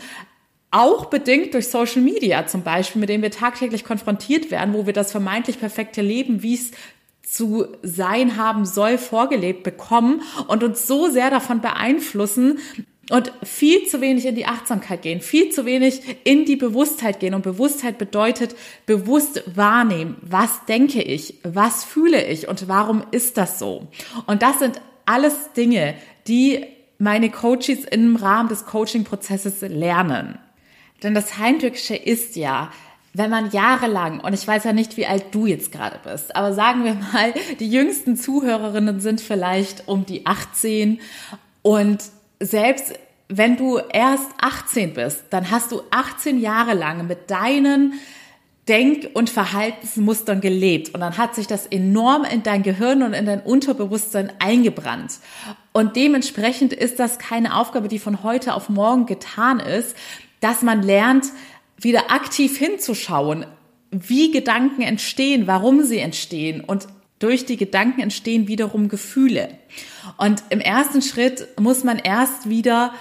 auch 0.72 1.06
bedingt 1.06 1.54
durch 1.54 1.68
Social 1.68 2.01
Media 2.01 2.48
zum 2.48 2.63
Beispiel, 2.63 3.00
mit 3.00 3.10
denen 3.10 3.24
wir 3.24 3.32
tagtäglich 3.32 3.84
konfrontiert 3.84 4.50
werden, 4.50 4.74
wo 4.74 4.86
wir 4.86 4.94
das 4.94 5.12
vermeintlich 5.12 5.60
perfekte 5.60 6.01
Leben, 6.01 6.42
wie 6.42 6.56
es 6.56 6.72
zu 7.24 7.68
sein 7.84 8.38
haben 8.38 8.66
soll, 8.66 8.98
vorgelebt 8.98 9.62
bekommen 9.63 10.24
und 10.48 10.63
uns 10.63 10.88
so 10.88 11.10
sehr 11.10 11.30
davon 11.30 11.62
beeinflussen, 11.62 12.58
und 13.10 13.32
viel 13.44 13.86
zu 13.88 14.01
wenig 14.01 14.25
in 14.25 14.36
die 14.36 14.46
Achtsamkeit 14.46 15.01
gehen, 15.01 15.22
viel 15.22 15.50
zu 15.50 15.66
wenig 15.66 16.01
in 16.24 16.46
die 16.46 16.56
Bewusstheit 16.56 17.20
gehen. 17.20 17.34
Und 17.34 17.42
Bewusstheit 17.42 17.98
bedeutet 17.98 18.56
bewusst 18.86 19.44
wahrnehmen, 19.56 20.18
was 20.22 20.66
denke 20.68 21.01
ich, 21.01 21.36
was 21.44 21.84
fühle 21.84 22.25
ich 22.25 22.48
und 22.48 22.68
warum 22.68 23.04
ist 23.12 23.38
das 23.38 23.60
so. 23.60 23.88
Und 24.28 24.42
das 24.42 24.60
sind 24.60 24.80
alles 25.06 25.54
Dinge, 25.54 25.96
die 26.28 26.66
meine 27.00 27.32
Coaches 27.32 27.86
im 27.89 28.16
Rahmen 28.16 28.50
des 28.50 28.66
Coaching-Prozesses 28.66 29.62
lernen. 29.62 30.38
Denn 31.01 31.16
das 31.16 31.38
Heimtückische 31.38 31.96
ist 31.96 32.36
ja, 32.36 32.72
wenn 33.13 33.30
man 33.32 33.50
jahrelang, 33.51 34.20
und 34.20 34.34
ich 34.34 34.46
weiß 34.46 34.66
ja 34.66 34.74
nicht, 34.74 34.98
wie 34.98 35.08
alt 35.08 35.25
du 35.32 35.48
jetzt 35.48 35.72
gerade 35.72 36.00
bist, 36.04 36.36
aber 36.36 36.54
sagen 36.54 36.84
wir 36.84 36.94
mal, 36.94 37.34
die 37.60 37.70
jüngsten 37.70 38.18
Zuhörerinnen 38.18 39.00
sind 39.00 39.22
vielleicht 39.22 39.88
um 39.88 40.06
die 40.06 40.25
18 40.25 41.00
und 41.62 42.04
selbst 42.39 42.93
wenn 43.29 43.58
du 43.58 43.77
erst 43.77 44.27
18 44.41 44.93
bist, 44.93 45.25
dann 45.29 45.51
hast 45.51 45.72
du 45.72 45.81
18 45.91 46.39
Jahre 46.39 46.74
lang 46.74 47.05
mit 47.08 47.29
deinen 47.29 47.93
Denk- 48.67 49.10
und 49.13 49.29
Verhaltensmustern 49.29 50.41
gelebt 50.41 50.93
und 50.93 51.00
dann 51.00 51.17
hat 51.17 51.34
sich 51.34 51.48
das 51.48 51.65
enorm 51.65 52.24
in 52.24 52.43
dein 52.43 52.62
Gehirn 52.62 53.01
und 53.01 53.13
in 53.13 53.25
dein 53.25 53.41
Unterbewusstsein 53.41 54.31
eingebrannt. 54.39 55.19
Und 55.74 55.96
dementsprechend 55.96 56.74
ist 56.74 57.00
das 57.00 57.17
keine 57.17 57.55
Aufgabe, 57.55 57.88
die 57.88 57.98
von 57.98 58.22
heute 58.22 58.53
auf 58.53 58.69
morgen 58.69 59.08
getan 59.08 59.60
ist, 59.60 59.96
dass 60.39 60.62
man 60.62 60.84
lernt, 60.84 61.25
wieder 61.77 62.12
aktiv 62.12 62.58
hinzuschauen, 62.58 63.46
wie 63.89 64.31
Gedanken 64.31 64.84
entstehen, 64.84 65.48
warum 65.48 65.84
sie 65.84 65.98
entstehen 65.98 66.62
und 66.62 66.88
durch 67.20 67.46
die 67.46 67.58
Gedanken 67.58 68.02
entstehen 68.02 68.48
wiederum 68.48 68.88
Gefühle. 68.90 69.50
Und 70.18 70.44
im 70.50 70.62
ersten 70.62 71.02
Schritt 71.02 71.48
muss 71.60 71.84
man 71.84 72.00
erst 72.00 72.50
wieder 72.50 72.94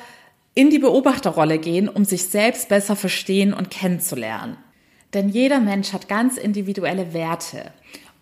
in 0.54 0.70
die 0.70 0.80
Beobachterrolle 0.80 1.58
gehen, 1.58 1.88
um 1.88 2.04
sich 2.04 2.24
selbst 2.24 2.68
besser 2.68 2.96
verstehen 2.96 3.54
und 3.54 3.70
kennenzulernen. 3.70 4.56
Denn 5.14 5.28
jeder 5.28 5.60
Mensch 5.60 5.92
hat 5.92 6.08
ganz 6.08 6.36
individuelle 6.36 7.14
Werte 7.14 7.72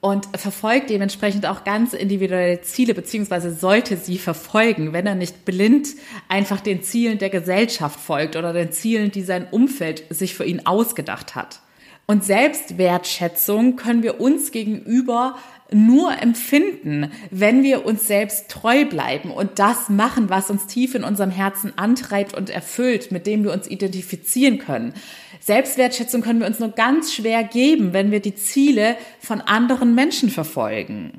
und 0.01 0.29
verfolgt 0.37 0.91
dementsprechend 0.91 1.47
auch 1.47 1.65
ganz 1.65 1.93
individuelle 1.95 2.61
Ziele, 2.61 2.95
beziehungsweise 2.95 3.53
sollte 3.53 3.97
sie 3.97 4.19
verfolgen, 4.19 4.93
wenn 4.93 5.07
er 5.07 5.15
nicht 5.15 5.45
blind 5.45 5.89
einfach 6.29 6.61
den 6.61 6.83
Zielen 6.83 7.19
der 7.19 7.31
Gesellschaft 7.31 7.99
folgt 7.99 8.37
oder 8.37 8.53
den 8.53 8.71
Zielen, 8.71 9.11
die 9.11 9.23
sein 9.23 9.49
Umfeld 9.51 10.05
sich 10.11 10.35
für 10.35 10.45
ihn 10.45 10.65
ausgedacht 10.67 11.35
hat. 11.35 11.61
Und 12.07 12.23
Selbstwertschätzung 12.25 13.75
können 13.75 14.05
wir 14.05 14.21
uns 14.21 14.53
gegenüber 14.53 15.37
nur 15.73 16.21
empfinden, 16.23 17.11
wenn 17.31 17.63
wir 17.63 17.85
uns 17.85 18.07
selbst 18.07 18.49
treu 18.49 18.85
bleiben 18.85 19.31
und 19.31 19.59
das 19.59 19.89
machen, 19.89 20.31
was 20.31 20.51
uns 20.51 20.67
tief 20.67 20.95
in 20.95 21.05
unserem 21.05 21.31
Herzen 21.31 21.73
antreibt 21.77 22.37
und 22.37 22.51
erfüllt, 22.51 23.11
mit 23.11 23.27
dem 23.27 23.45
wir 23.45 23.53
uns 23.53 23.69
identifizieren 23.69 24.59
können. 24.59 24.95
Selbstwertschätzung 25.41 26.23
können 26.23 26.41
wir 26.41 26.47
uns 26.47 26.59
nur 26.59 26.71
ganz 26.71 27.13
schwer 27.13 27.45
geben, 27.45 27.93
wenn 27.93 28.11
wir 28.11 28.21
die 28.21 28.35
Ziele 28.35 28.97
von 29.21 29.41
anderen 29.41 29.95
Menschen 29.95 30.31
verfolgen. 30.31 31.13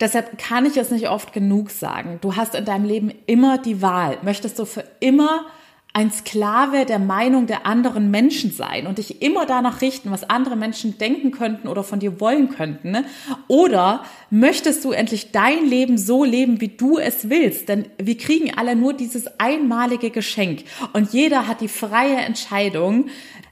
Deshalb 0.00 0.38
kann 0.38 0.64
ich 0.64 0.76
es 0.76 0.90
nicht 0.90 1.08
oft 1.08 1.32
genug 1.32 1.70
sagen. 1.70 2.18
Du 2.20 2.36
hast 2.36 2.54
in 2.54 2.64
deinem 2.64 2.84
Leben 2.84 3.12
immer 3.26 3.58
die 3.58 3.82
Wahl. 3.82 4.18
Möchtest 4.22 4.58
du 4.58 4.64
für 4.64 4.84
immer 5.00 5.46
ein 5.94 6.12
Sklave 6.12 6.84
der 6.84 6.98
Meinung 6.98 7.46
der 7.46 7.66
anderen 7.66 8.10
Menschen 8.10 8.52
sein 8.52 8.86
und 8.86 8.98
dich 8.98 9.20
immer 9.22 9.46
danach 9.46 9.80
richten, 9.80 10.10
was 10.10 10.28
andere 10.28 10.54
Menschen 10.54 10.98
denken 10.98 11.30
könnten 11.30 11.66
oder 11.66 11.82
von 11.82 11.98
dir 11.98 12.20
wollen 12.20 12.50
könnten? 12.50 12.90
Ne? 12.92 13.04
Oder 13.48 14.04
möchtest 14.30 14.84
du 14.84 14.92
endlich 14.92 15.32
dein 15.32 15.66
Leben 15.66 15.98
so 15.98 16.24
leben, 16.24 16.60
wie 16.60 16.68
du 16.68 16.98
es 16.98 17.30
willst? 17.30 17.68
Denn 17.68 17.86
wir 17.98 18.16
kriegen 18.16 18.56
alle 18.56 18.76
nur 18.76 18.92
dieses 18.92 19.26
einmalige 19.40 20.10
Geschenk 20.10 20.64
und 20.92 21.12
jeder 21.12 21.48
hat 21.48 21.60
die 21.60 21.68
freie 21.68 22.16
Entscheidung, 22.16 23.06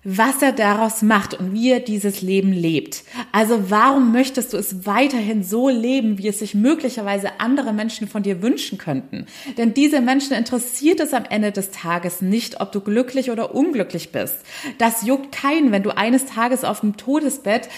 was 0.08 0.40
er 0.40 0.52
daraus 0.52 1.02
macht 1.02 1.34
und 1.34 1.52
wie 1.52 1.72
er 1.72 1.80
dieses 1.80 2.22
Leben 2.22 2.52
lebt. 2.52 3.02
Also 3.32 3.70
warum 3.70 4.12
möchtest 4.12 4.52
du 4.52 4.56
es 4.56 4.86
weiterhin 4.86 5.42
so 5.42 5.68
leben, 5.68 6.18
wie 6.18 6.28
es 6.28 6.38
sich 6.38 6.54
möglicherweise 6.54 7.40
andere 7.40 7.72
Menschen 7.72 8.06
von 8.06 8.22
dir 8.22 8.40
wünschen 8.40 8.78
könnten? 8.78 9.26
Denn 9.58 9.74
diese 9.74 10.00
Menschen 10.00 10.36
interessiert 10.36 11.00
es 11.00 11.12
am 11.12 11.24
Ende 11.28 11.50
des 11.50 11.72
Tages 11.72 12.22
nicht, 12.22 12.60
ob 12.60 12.70
du 12.70 12.80
glücklich 12.80 13.32
oder 13.32 13.52
unglücklich 13.52 14.12
bist. 14.12 14.36
Das 14.78 15.04
juckt 15.04 15.32
keinen, 15.32 15.72
wenn 15.72 15.82
du 15.82 15.90
eines 15.96 16.26
Tages 16.26 16.62
auf 16.62 16.80
dem 16.80 16.96
Todesbett 16.96 17.68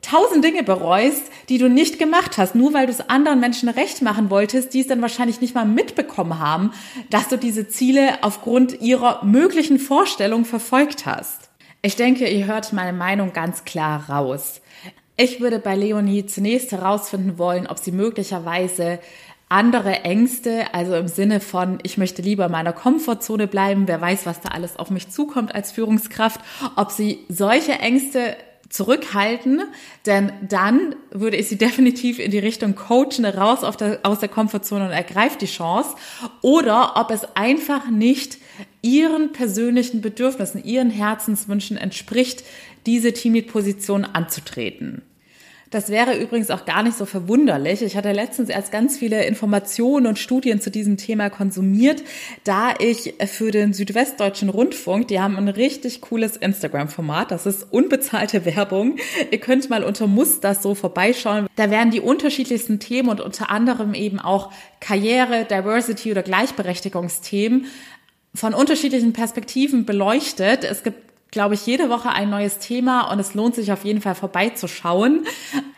tausend 0.00 0.42
Dinge 0.42 0.62
bereust, 0.62 1.24
die 1.50 1.58
du 1.58 1.68
nicht 1.68 1.98
gemacht 1.98 2.38
hast, 2.38 2.54
nur 2.54 2.72
weil 2.72 2.86
du 2.86 2.92
es 2.92 3.10
anderen 3.10 3.40
Menschen 3.40 3.68
recht 3.68 4.00
machen 4.00 4.30
wolltest, 4.30 4.72
die 4.72 4.80
es 4.80 4.86
dann 4.86 5.02
wahrscheinlich 5.02 5.42
nicht 5.42 5.54
mal 5.54 5.66
mitbekommen 5.66 6.38
haben, 6.38 6.70
dass 7.10 7.28
du 7.28 7.36
diese 7.36 7.68
Ziele 7.68 8.22
aufgrund 8.22 8.80
ihrer 8.80 9.22
möglichen 9.26 9.78
Vorstellung 9.78 10.46
verfolgt 10.46 11.04
hast. 11.04 11.45
Ich 11.86 11.94
denke, 11.94 12.28
ihr 12.28 12.46
hört 12.46 12.72
meine 12.72 12.92
Meinung 12.92 13.32
ganz 13.32 13.64
klar 13.64 14.10
raus. 14.10 14.60
Ich 15.16 15.40
würde 15.40 15.60
bei 15.60 15.76
Leonie 15.76 16.26
zunächst 16.26 16.72
herausfinden 16.72 17.38
wollen, 17.38 17.68
ob 17.68 17.78
sie 17.78 17.92
möglicherweise 17.92 18.98
andere 19.48 20.02
Ängste, 20.02 20.64
also 20.74 20.96
im 20.96 21.06
Sinne 21.06 21.38
von, 21.38 21.78
ich 21.84 21.96
möchte 21.96 22.22
lieber 22.22 22.46
in 22.46 22.50
meiner 22.50 22.72
Komfortzone 22.72 23.46
bleiben, 23.46 23.86
wer 23.86 24.00
weiß, 24.00 24.26
was 24.26 24.40
da 24.40 24.48
alles 24.48 24.76
auf 24.80 24.90
mich 24.90 25.10
zukommt 25.10 25.54
als 25.54 25.70
Führungskraft, 25.70 26.40
ob 26.74 26.90
sie 26.90 27.20
solche 27.28 27.74
Ängste 27.74 28.36
zurückhalten, 28.68 29.62
denn 30.06 30.32
dann 30.42 30.96
würde 31.12 31.36
ich 31.36 31.46
sie 31.46 31.56
definitiv 31.66 32.18
in 32.18 32.32
die 32.32 32.40
Richtung 32.40 32.74
coachen, 32.74 33.24
raus 33.24 33.60
der, 33.76 34.00
aus 34.02 34.18
der 34.18 34.28
Komfortzone 34.28 34.86
und 34.86 34.90
ergreift 34.90 35.40
die 35.40 35.46
Chance, 35.46 35.94
oder 36.42 36.96
ob 36.96 37.12
es 37.12 37.36
einfach 37.36 37.88
nicht 37.88 38.38
ihren 38.86 39.32
persönlichen 39.32 40.00
Bedürfnissen, 40.00 40.64
ihren 40.64 40.90
Herzenswünschen 40.90 41.76
entspricht, 41.76 42.44
diese 42.86 43.12
Teamlead-Position 43.12 44.04
anzutreten. 44.04 45.02
Das 45.70 45.90
wäre 45.90 46.16
übrigens 46.16 46.50
auch 46.50 46.64
gar 46.64 46.84
nicht 46.84 46.96
so 46.96 47.06
verwunderlich. 47.06 47.82
Ich 47.82 47.96
hatte 47.96 48.12
letztens 48.12 48.48
erst 48.48 48.70
ganz 48.70 48.96
viele 48.96 49.24
Informationen 49.24 50.06
und 50.06 50.16
Studien 50.16 50.60
zu 50.60 50.70
diesem 50.70 50.96
Thema 50.96 51.28
konsumiert, 51.28 52.04
da 52.44 52.74
ich 52.78 53.14
für 53.26 53.50
den 53.50 53.72
Südwestdeutschen 53.72 54.48
Rundfunk, 54.48 55.08
die 55.08 55.18
haben 55.18 55.36
ein 55.36 55.48
richtig 55.48 56.00
cooles 56.02 56.36
Instagram-Format, 56.36 57.32
das 57.32 57.46
ist 57.46 57.66
unbezahlte 57.72 58.44
Werbung. 58.44 58.96
Ihr 59.32 59.40
könnt 59.40 59.68
mal 59.68 59.82
unter 59.82 60.06
Muss 60.06 60.38
das 60.38 60.62
so 60.62 60.76
vorbeischauen. 60.76 61.48
Da 61.56 61.68
werden 61.68 61.90
die 61.90 62.00
unterschiedlichsten 62.00 62.78
Themen 62.78 63.08
und 63.08 63.20
unter 63.20 63.50
anderem 63.50 63.92
eben 63.94 64.20
auch 64.20 64.52
Karriere, 64.78 65.46
Diversity 65.50 66.12
oder 66.12 66.22
Gleichberechtigungsthemen 66.22 67.66
von 68.36 68.54
unterschiedlichen 68.54 69.12
Perspektiven 69.12 69.84
beleuchtet. 69.84 70.64
Es 70.64 70.82
gibt 70.82 71.06
glaube 71.30 71.54
ich, 71.54 71.66
jede 71.66 71.90
Woche 71.90 72.08
ein 72.08 72.30
neues 72.30 72.58
Thema 72.60 73.10
und 73.10 73.18
es 73.18 73.34
lohnt 73.34 73.54
sich 73.54 73.70
auf 73.72 73.84
jeden 73.84 74.00
Fall 74.00 74.14
vorbeizuschauen. 74.14 75.26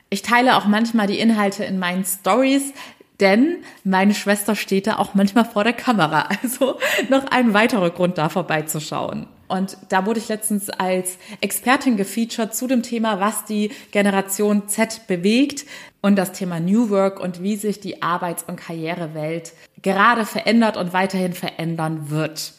Ich 0.08 0.22
teile 0.22 0.56
auch 0.56 0.66
manchmal 0.66 1.06
die 1.06 1.18
Inhalte 1.18 1.64
in 1.64 1.78
meinen 1.78 2.04
Stories, 2.04 2.72
denn 3.20 3.56
meine 3.82 4.14
Schwester 4.14 4.54
steht 4.54 4.86
da 4.86 4.98
auch 4.98 5.14
manchmal 5.14 5.44
vor 5.44 5.64
der 5.64 5.72
Kamera. 5.72 6.28
Also 6.42 6.78
noch 7.08 7.26
ein 7.26 7.54
weiterer 7.54 7.90
Grund, 7.90 8.18
da 8.18 8.28
vorbeizuschauen. 8.28 9.26
Und 9.48 9.78
da 9.88 10.06
wurde 10.06 10.20
ich 10.20 10.28
letztens 10.28 10.70
als 10.70 11.18
Expertin 11.40 11.96
gefeatured 11.96 12.54
zu 12.54 12.66
dem 12.66 12.82
Thema, 12.82 13.18
was 13.18 13.44
die 13.44 13.70
Generation 13.90 14.68
Z 14.68 15.06
bewegt 15.08 15.64
und 16.02 16.16
das 16.16 16.32
Thema 16.32 16.60
New 16.60 16.90
Work 16.90 17.18
und 17.18 17.42
wie 17.42 17.56
sich 17.56 17.80
die 17.80 18.02
Arbeits- 18.02 18.44
und 18.46 18.56
Karrierewelt 18.56 19.54
gerade 19.82 20.26
verändert 20.26 20.76
und 20.76 20.92
weiterhin 20.92 21.32
verändern 21.32 22.10
wird. 22.10 22.54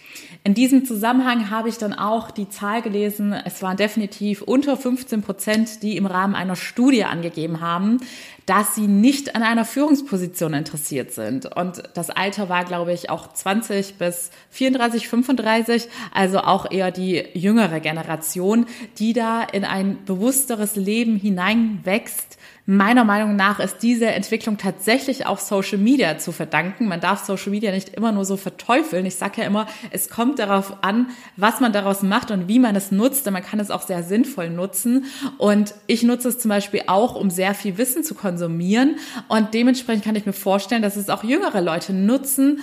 In 0.46 0.54
diesem 0.54 0.86
Zusammenhang 0.86 1.50
habe 1.50 1.68
ich 1.68 1.78
dann 1.78 1.94
auch 1.94 2.32
die 2.32 2.50
Zahl 2.50 2.82
gelesen, 2.82 3.34
es 3.34 3.62
waren 3.62 3.76
definitiv 3.76 4.42
unter 4.42 4.78
15 4.78 5.22
Prozent, 5.22 5.84
die 5.84 5.98
im 5.98 6.06
Rahmen 6.06 6.34
einer 6.34 6.56
Studie 6.56 7.04
angegeben 7.04 7.60
haben, 7.60 8.00
dass 8.46 8.74
sie 8.74 8.88
nicht 8.88 9.36
an 9.36 9.44
einer 9.44 9.66
Führungsposition 9.66 10.54
interessiert 10.54 11.12
sind. 11.12 11.46
Und 11.58 11.84
das 11.94 12.10
Alter 12.10 12.48
war, 12.48 12.64
glaube 12.64 12.94
ich, 12.94 13.10
auch 13.10 13.34
20 13.34 13.96
bis 13.96 14.32
34, 14.52 15.10
35, 15.10 15.90
also 16.14 16.40
auch 16.40 16.72
eher 16.72 16.92
die 16.92 17.26
jüngere 17.34 17.82
Generation, 17.82 18.66
die 18.98 19.14
da 19.14 19.44
in 19.44 19.66
ein 19.66 20.06
bewussteres 20.06 20.78
Leben 20.78 21.18
hineinwächst 21.18 22.39
Meiner 22.72 23.04
Meinung 23.04 23.36
nach 23.36 23.60
ist 23.60 23.80
diese 23.80 24.06
Entwicklung 24.06 24.60
tatsächlich 24.60 25.26
auch 25.26 25.40
Social 25.40 25.80
Media 25.80 26.20
zu 26.20 26.32
verdanken. 26.32 26.88
Man 26.88 27.02
darf 27.02 27.26
Social 27.26 27.50
Media 27.50 27.72
nicht 27.72 27.96
immer 27.96 28.12
nur 28.12 28.26
so 28.26 28.38
verteufeln. 28.38 29.08
Ich 29.08 29.16
sage 29.16 29.42
ja 29.42 29.48
immer, 29.48 29.66
es 29.90 30.08
kommt 30.08 30.38
darauf 30.38 30.84
an, 30.84 31.08
was 31.36 31.62
man 31.62 31.74
daraus 31.74 32.04
macht 32.04 32.30
und 32.30 32.48
wie 32.48 32.60
man 32.60 32.76
es 32.76 32.92
nutzt. 32.92 33.26
Denn 33.26 33.34
man 33.34 33.42
kann 33.42 33.60
es 33.60 33.72
auch 33.72 33.82
sehr 33.82 34.04
sinnvoll 34.04 34.52
nutzen. 34.52 35.06
Und 35.40 35.74
ich 35.88 36.04
nutze 36.04 36.28
es 36.28 36.38
zum 36.38 36.50
Beispiel 36.50 36.84
auch, 36.86 37.16
um 37.16 37.32
sehr 37.32 37.56
viel 37.56 37.80
Wissen 37.80 38.04
zu 38.04 38.14
konsumieren. 38.14 38.98
Und 39.30 39.56
dementsprechend 39.56 40.06
kann 40.06 40.16
ich 40.16 40.28
mir 40.28 40.34
vorstellen, 40.34 40.84
dass 40.84 40.96
es 40.96 41.10
auch 41.10 41.24
jüngere 41.24 41.62
Leute 41.62 41.92
nutzen, 41.92 42.60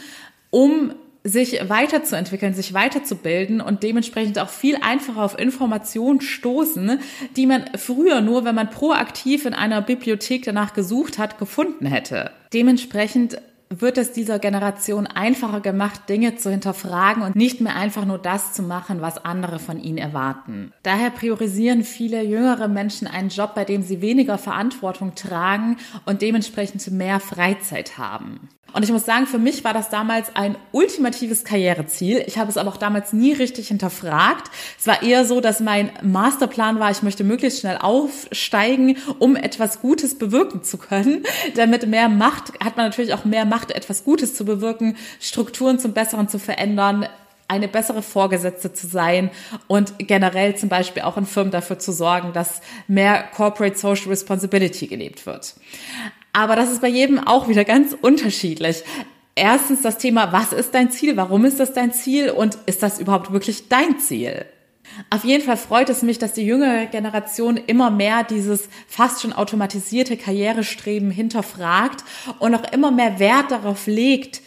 um 0.50 0.92
sich 1.26 1.68
weiterzuentwickeln, 1.68 2.54
sich 2.54 2.72
weiterzubilden 2.72 3.60
und 3.60 3.82
dementsprechend 3.82 4.38
auch 4.38 4.48
viel 4.48 4.76
einfacher 4.80 5.22
auf 5.22 5.38
Informationen 5.38 6.20
stoßen, 6.20 7.00
die 7.36 7.46
man 7.46 7.64
früher 7.76 8.20
nur, 8.20 8.44
wenn 8.44 8.54
man 8.54 8.70
proaktiv 8.70 9.44
in 9.44 9.54
einer 9.54 9.82
Bibliothek 9.82 10.44
danach 10.44 10.72
gesucht 10.72 11.18
hat, 11.18 11.38
gefunden 11.38 11.86
hätte. 11.86 12.30
Dementsprechend 12.52 13.38
wird 13.68 13.98
es 13.98 14.12
dieser 14.12 14.38
Generation 14.38 15.08
einfacher 15.08 15.60
gemacht, 15.60 16.08
Dinge 16.08 16.36
zu 16.36 16.50
hinterfragen 16.50 17.24
und 17.24 17.34
nicht 17.34 17.60
mehr 17.60 17.74
einfach 17.74 18.04
nur 18.04 18.18
das 18.18 18.52
zu 18.52 18.62
machen, 18.62 19.00
was 19.00 19.24
andere 19.24 19.58
von 19.58 19.80
ihnen 19.80 19.98
erwarten. 19.98 20.72
Daher 20.84 21.10
priorisieren 21.10 21.82
viele 21.82 22.22
jüngere 22.22 22.68
Menschen 22.68 23.08
einen 23.08 23.28
Job, 23.28 23.56
bei 23.56 23.64
dem 23.64 23.82
sie 23.82 24.00
weniger 24.00 24.38
Verantwortung 24.38 25.16
tragen 25.16 25.78
und 26.04 26.22
dementsprechend 26.22 26.88
mehr 26.92 27.18
Freizeit 27.18 27.98
haben. 27.98 28.48
Und 28.72 28.82
ich 28.82 28.90
muss 28.92 29.06
sagen, 29.06 29.26
für 29.26 29.38
mich 29.38 29.64
war 29.64 29.72
das 29.72 29.88
damals 29.88 30.34
ein 30.34 30.56
ultimatives 30.72 31.44
Karriereziel. 31.44 32.22
Ich 32.26 32.36
habe 32.36 32.50
es 32.50 32.58
aber 32.58 32.70
auch 32.70 32.76
damals 32.76 33.12
nie 33.12 33.32
richtig 33.32 33.68
hinterfragt. 33.68 34.50
Es 34.78 34.86
war 34.86 35.02
eher 35.02 35.24
so, 35.24 35.40
dass 35.40 35.60
mein 35.60 35.90
Masterplan 36.02 36.78
war, 36.78 36.90
ich 36.90 37.02
möchte 37.02 37.24
möglichst 37.24 37.60
schnell 37.60 37.78
aufsteigen, 37.78 38.98
um 39.18 39.34
etwas 39.34 39.80
Gutes 39.80 40.18
bewirken 40.18 40.62
zu 40.62 40.76
können. 40.76 41.22
Denn 41.56 41.70
mit 41.70 41.86
mehr 41.86 42.08
Macht 42.08 42.52
hat 42.62 42.76
man 42.76 42.86
natürlich 42.86 43.14
auch 43.14 43.24
mehr 43.24 43.46
Macht, 43.46 43.70
etwas 43.70 44.04
Gutes 44.04 44.34
zu 44.34 44.44
bewirken, 44.44 44.96
Strukturen 45.20 45.78
zum 45.78 45.92
Besseren 45.92 46.28
zu 46.28 46.38
verändern, 46.38 47.08
eine 47.48 47.68
bessere 47.68 48.02
Vorgesetzte 48.02 48.72
zu 48.72 48.86
sein 48.86 49.30
und 49.68 49.94
generell 49.98 50.56
zum 50.56 50.68
Beispiel 50.68 51.02
auch 51.02 51.16
in 51.16 51.26
Firmen 51.26 51.52
dafür 51.52 51.78
zu 51.78 51.92
sorgen, 51.92 52.32
dass 52.32 52.60
mehr 52.88 53.22
Corporate 53.34 53.78
Social 53.78 54.08
Responsibility 54.08 54.86
gelebt 54.86 55.26
wird. 55.26 55.54
Aber 56.36 56.54
das 56.54 56.70
ist 56.70 56.82
bei 56.82 56.88
jedem 56.88 57.18
auch 57.18 57.48
wieder 57.48 57.64
ganz 57.64 57.96
unterschiedlich. 57.98 58.82
Erstens 59.34 59.80
das 59.80 59.96
Thema, 59.96 60.32
was 60.32 60.52
ist 60.52 60.74
dein 60.74 60.90
Ziel? 60.90 61.16
Warum 61.16 61.46
ist 61.46 61.58
das 61.58 61.72
dein 61.72 61.94
Ziel? 61.94 62.28
Und 62.28 62.58
ist 62.66 62.82
das 62.82 63.00
überhaupt 63.00 63.32
wirklich 63.32 63.70
dein 63.70 63.98
Ziel? 63.98 64.44
Auf 65.08 65.24
jeden 65.24 65.42
Fall 65.42 65.56
freut 65.56 65.88
es 65.88 66.02
mich, 66.02 66.18
dass 66.18 66.34
die 66.34 66.44
jüngere 66.44 66.86
Generation 66.86 67.56
immer 67.56 67.90
mehr 67.90 68.22
dieses 68.22 68.68
fast 68.86 69.22
schon 69.22 69.32
automatisierte 69.32 70.18
Karrierestreben 70.18 71.10
hinterfragt 71.10 72.04
und 72.38 72.54
auch 72.54 72.70
immer 72.70 72.90
mehr 72.90 73.18
Wert 73.18 73.50
darauf 73.50 73.86
legt, 73.86 74.42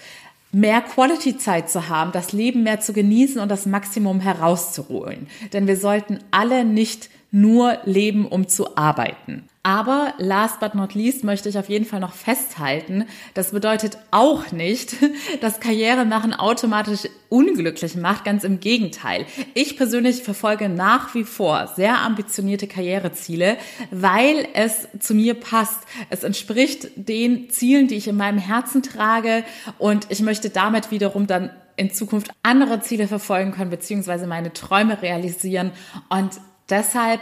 mehr 0.51 0.81
Quality-Zeit 0.81 1.71
zu 1.71 1.89
haben, 1.89 2.11
das 2.11 2.33
Leben 2.33 2.61
mehr 2.61 2.81
zu 2.81 2.93
genießen 2.93 3.41
und 3.41 3.49
das 3.49 3.65
Maximum 3.65 4.19
herauszuholen. 4.19 5.25
Denn 5.53 5.65
wir 5.65 5.77
sollten 5.77 6.19
alle 6.29 6.65
nicht 6.65 7.09
nur 7.31 7.77
leben, 7.85 8.25
um 8.25 8.47
zu 8.47 8.75
arbeiten. 8.77 9.43
Aber 9.61 10.13
last 10.17 10.61
but 10.61 10.73
not 10.73 10.95
least 10.95 11.23
möchte 11.23 11.49
ich 11.49 11.59
auf 11.59 11.69
jeden 11.69 11.85
Fall 11.85 11.99
noch 11.99 12.13
festhalten, 12.13 13.05
das 13.33 13.51
bedeutet 13.51 13.97
auch 14.09 14.51
nicht, 14.51 14.95
dass 15.41 15.59
Karriere 15.59 16.05
machen 16.05 16.33
automatisch 16.33 17.07
unglücklich 17.27 17.95
macht, 17.95 18.23
ganz 18.23 18.43
im 18.43 18.61
Gegenteil. 18.61 19.25
Ich 19.53 19.77
persönlich 19.77 20.23
verfolge 20.23 20.69
nach 20.69 21.13
wie 21.13 21.25
vor 21.25 21.67
sehr 21.75 21.99
ambitionierte 21.99 22.67
Karriereziele, 22.67 23.57
weil 23.91 24.47
es 24.53 24.87
zu 24.99 25.13
mir 25.13 25.33
passt. 25.33 25.83
Es 26.09 26.23
entspricht 26.23 26.89
den 26.95 27.49
Zielen, 27.49 27.87
die 27.87 27.95
ich 27.95 28.07
in 28.07 28.17
meinem 28.17 28.39
Herzen 28.39 28.81
trage 28.81 29.43
und 29.77 30.07
ich 30.09 30.21
möchte 30.21 30.49
damit 30.49 30.89
wiederum 30.89 31.27
dann 31.27 31.51
in 31.75 31.91
Zukunft 31.91 32.31
andere 32.43 32.81
Ziele 32.81 33.07
verfolgen 33.07 33.51
können, 33.51 33.69
beziehungsweise 33.69 34.27
meine 34.27 34.51
Träume 34.51 35.01
realisieren 35.01 35.71
und 36.09 36.31
deshalb 36.69 37.21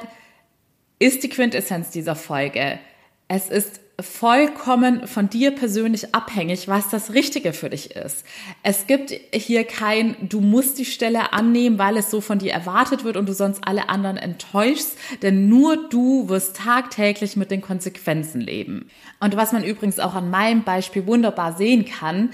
ist 0.99 1.23
die 1.23 1.29
Quintessenz 1.29 1.91
dieser 1.91 2.15
Folge. 2.15 2.79
Es 3.27 3.49
ist 3.49 3.81
vollkommen 3.99 5.07
von 5.07 5.27
dir 5.27 5.51
persönlich 5.51 6.13
abhängig, 6.13 6.67
was 6.67 6.89
das 6.89 7.13
Richtige 7.13 7.51
für 7.51 7.71
dich 7.71 7.95
ist. 7.95 8.23
Es 8.61 8.85
gibt 8.85 9.11
hier 9.33 9.63
kein, 9.63 10.15
du 10.29 10.39
musst 10.39 10.77
die 10.77 10.85
Stelle 10.85 11.33
annehmen, 11.33 11.79
weil 11.79 11.97
es 11.97 12.11
so 12.11 12.21
von 12.21 12.37
dir 12.37 12.51
erwartet 12.51 13.03
wird 13.03 13.17
und 13.17 13.27
du 13.27 13.33
sonst 13.33 13.61
alle 13.65 13.89
anderen 13.89 14.17
enttäuschst, 14.17 14.95
denn 15.23 15.49
nur 15.49 15.89
du 15.89 16.29
wirst 16.29 16.57
tagtäglich 16.57 17.35
mit 17.35 17.49
den 17.49 17.61
Konsequenzen 17.61 18.39
leben. 18.39 18.89
Und 19.19 19.35
was 19.35 19.51
man 19.51 19.63
übrigens 19.63 19.99
auch 19.99 20.13
an 20.13 20.29
meinem 20.29 20.63
Beispiel 20.63 21.07
wunderbar 21.07 21.57
sehen 21.57 21.85
kann, 21.85 22.29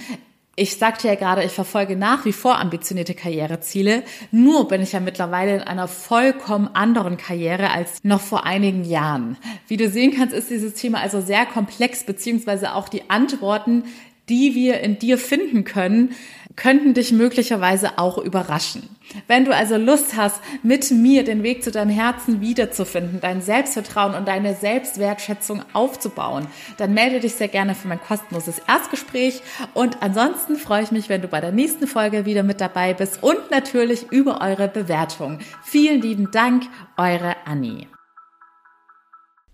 ich 0.55 0.77
sagte 0.77 1.07
ja 1.07 1.15
gerade, 1.15 1.43
ich 1.43 1.51
verfolge 1.51 1.95
nach 1.95 2.25
wie 2.25 2.31
vor 2.31 2.59
ambitionierte 2.59 3.15
Karriereziele. 3.15 4.03
Nur 4.31 4.67
bin 4.67 4.81
ich 4.81 4.91
ja 4.91 4.99
mittlerweile 4.99 5.55
in 5.55 5.61
einer 5.61 5.87
vollkommen 5.87 6.69
anderen 6.73 7.17
Karriere 7.17 7.71
als 7.71 8.03
noch 8.03 8.21
vor 8.21 8.45
einigen 8.45 8.83
Jahren. 8.83 9.37
Wie 9.67 9.77
du 9.77 9.89
sehen 9.89 10.13
kannst, 10.15 10.35
ist 10.35 10.51
dieses 10.51 10.75
Thema 10.75 10.99
also 10.99 11.21
sehr 11.21 11.47
komplex, 11.47 12.03
beziehungsweise 12.03 12.75
auch 12.75 12.87
die 12.87 13.09
Antworten, 13.09 13.85
die 14.29 14.53
wir 14.53 14.79
in 14.81 14.99
dir 14.99 15.17
finden 15.17 15.63
können, 15.63 16.11
könnten 16.55 16.93
dich 16.93 17.11
möglicherweise 17.11 17.97
auch 17.97 18.17
überraschen. 18.17 18.89
Wenn 19.27 19.45
du 19.45 19.55
also 19.55 19.77
Lust 19.77 20.15
hast, 20.15 20.41
mit 20.63 20.89
mir 20.91 21.23
den 21.23 21.43
Weg 21.43 21.63
zu 21.63 21.71
deinem 21.71 21.89
Herzen 21.89 22.41
wiederzufinden, 22.41 23.19
dein 23.21 23.41
Selbstvertrauen 23.41 24.15
und 24.15 24.27
deine 24.27 24.55
Selbstwertschätzung 24.55 25.61
aufzubauen, 25.73 26.47
dann 26.77 26.93
melde 26.93 27.19
dich 27.19 27.35
sehr 27.35 27.47
gerne 27.49 27.75
für 27.75 27.87
mein 27.87 28.01
kostenloses 28.01 28.59
Erstgespräch. 28.67 29.41
Und 29.73 30.01
ansonsten 30.01 30.55
freue 30.55 30.83
ich 30.83 30.91
mich, 30.91 31.09
wenn 31.09 31.21
du 31.21 31.27
bei 31.27 31.41
der 31.41 31.51
nächsten 31.51 31.87
Folge 31.87 32.25
wieder 32.25 32.43
mit 32.43 32.61
dabei 32.61 32.93
bist 32.93 33.21
und 33.21 33.51
natürlich 33.51 34.11
über 34.11 34.41
eure 34.41 34.67
Bewertung. 34.67 35.39
Vielen 35.63 36.01
lieben 36.01 36.31
Dank, 36.31 36.63
eure 36.97 37.35
Annie. 37.45 37.87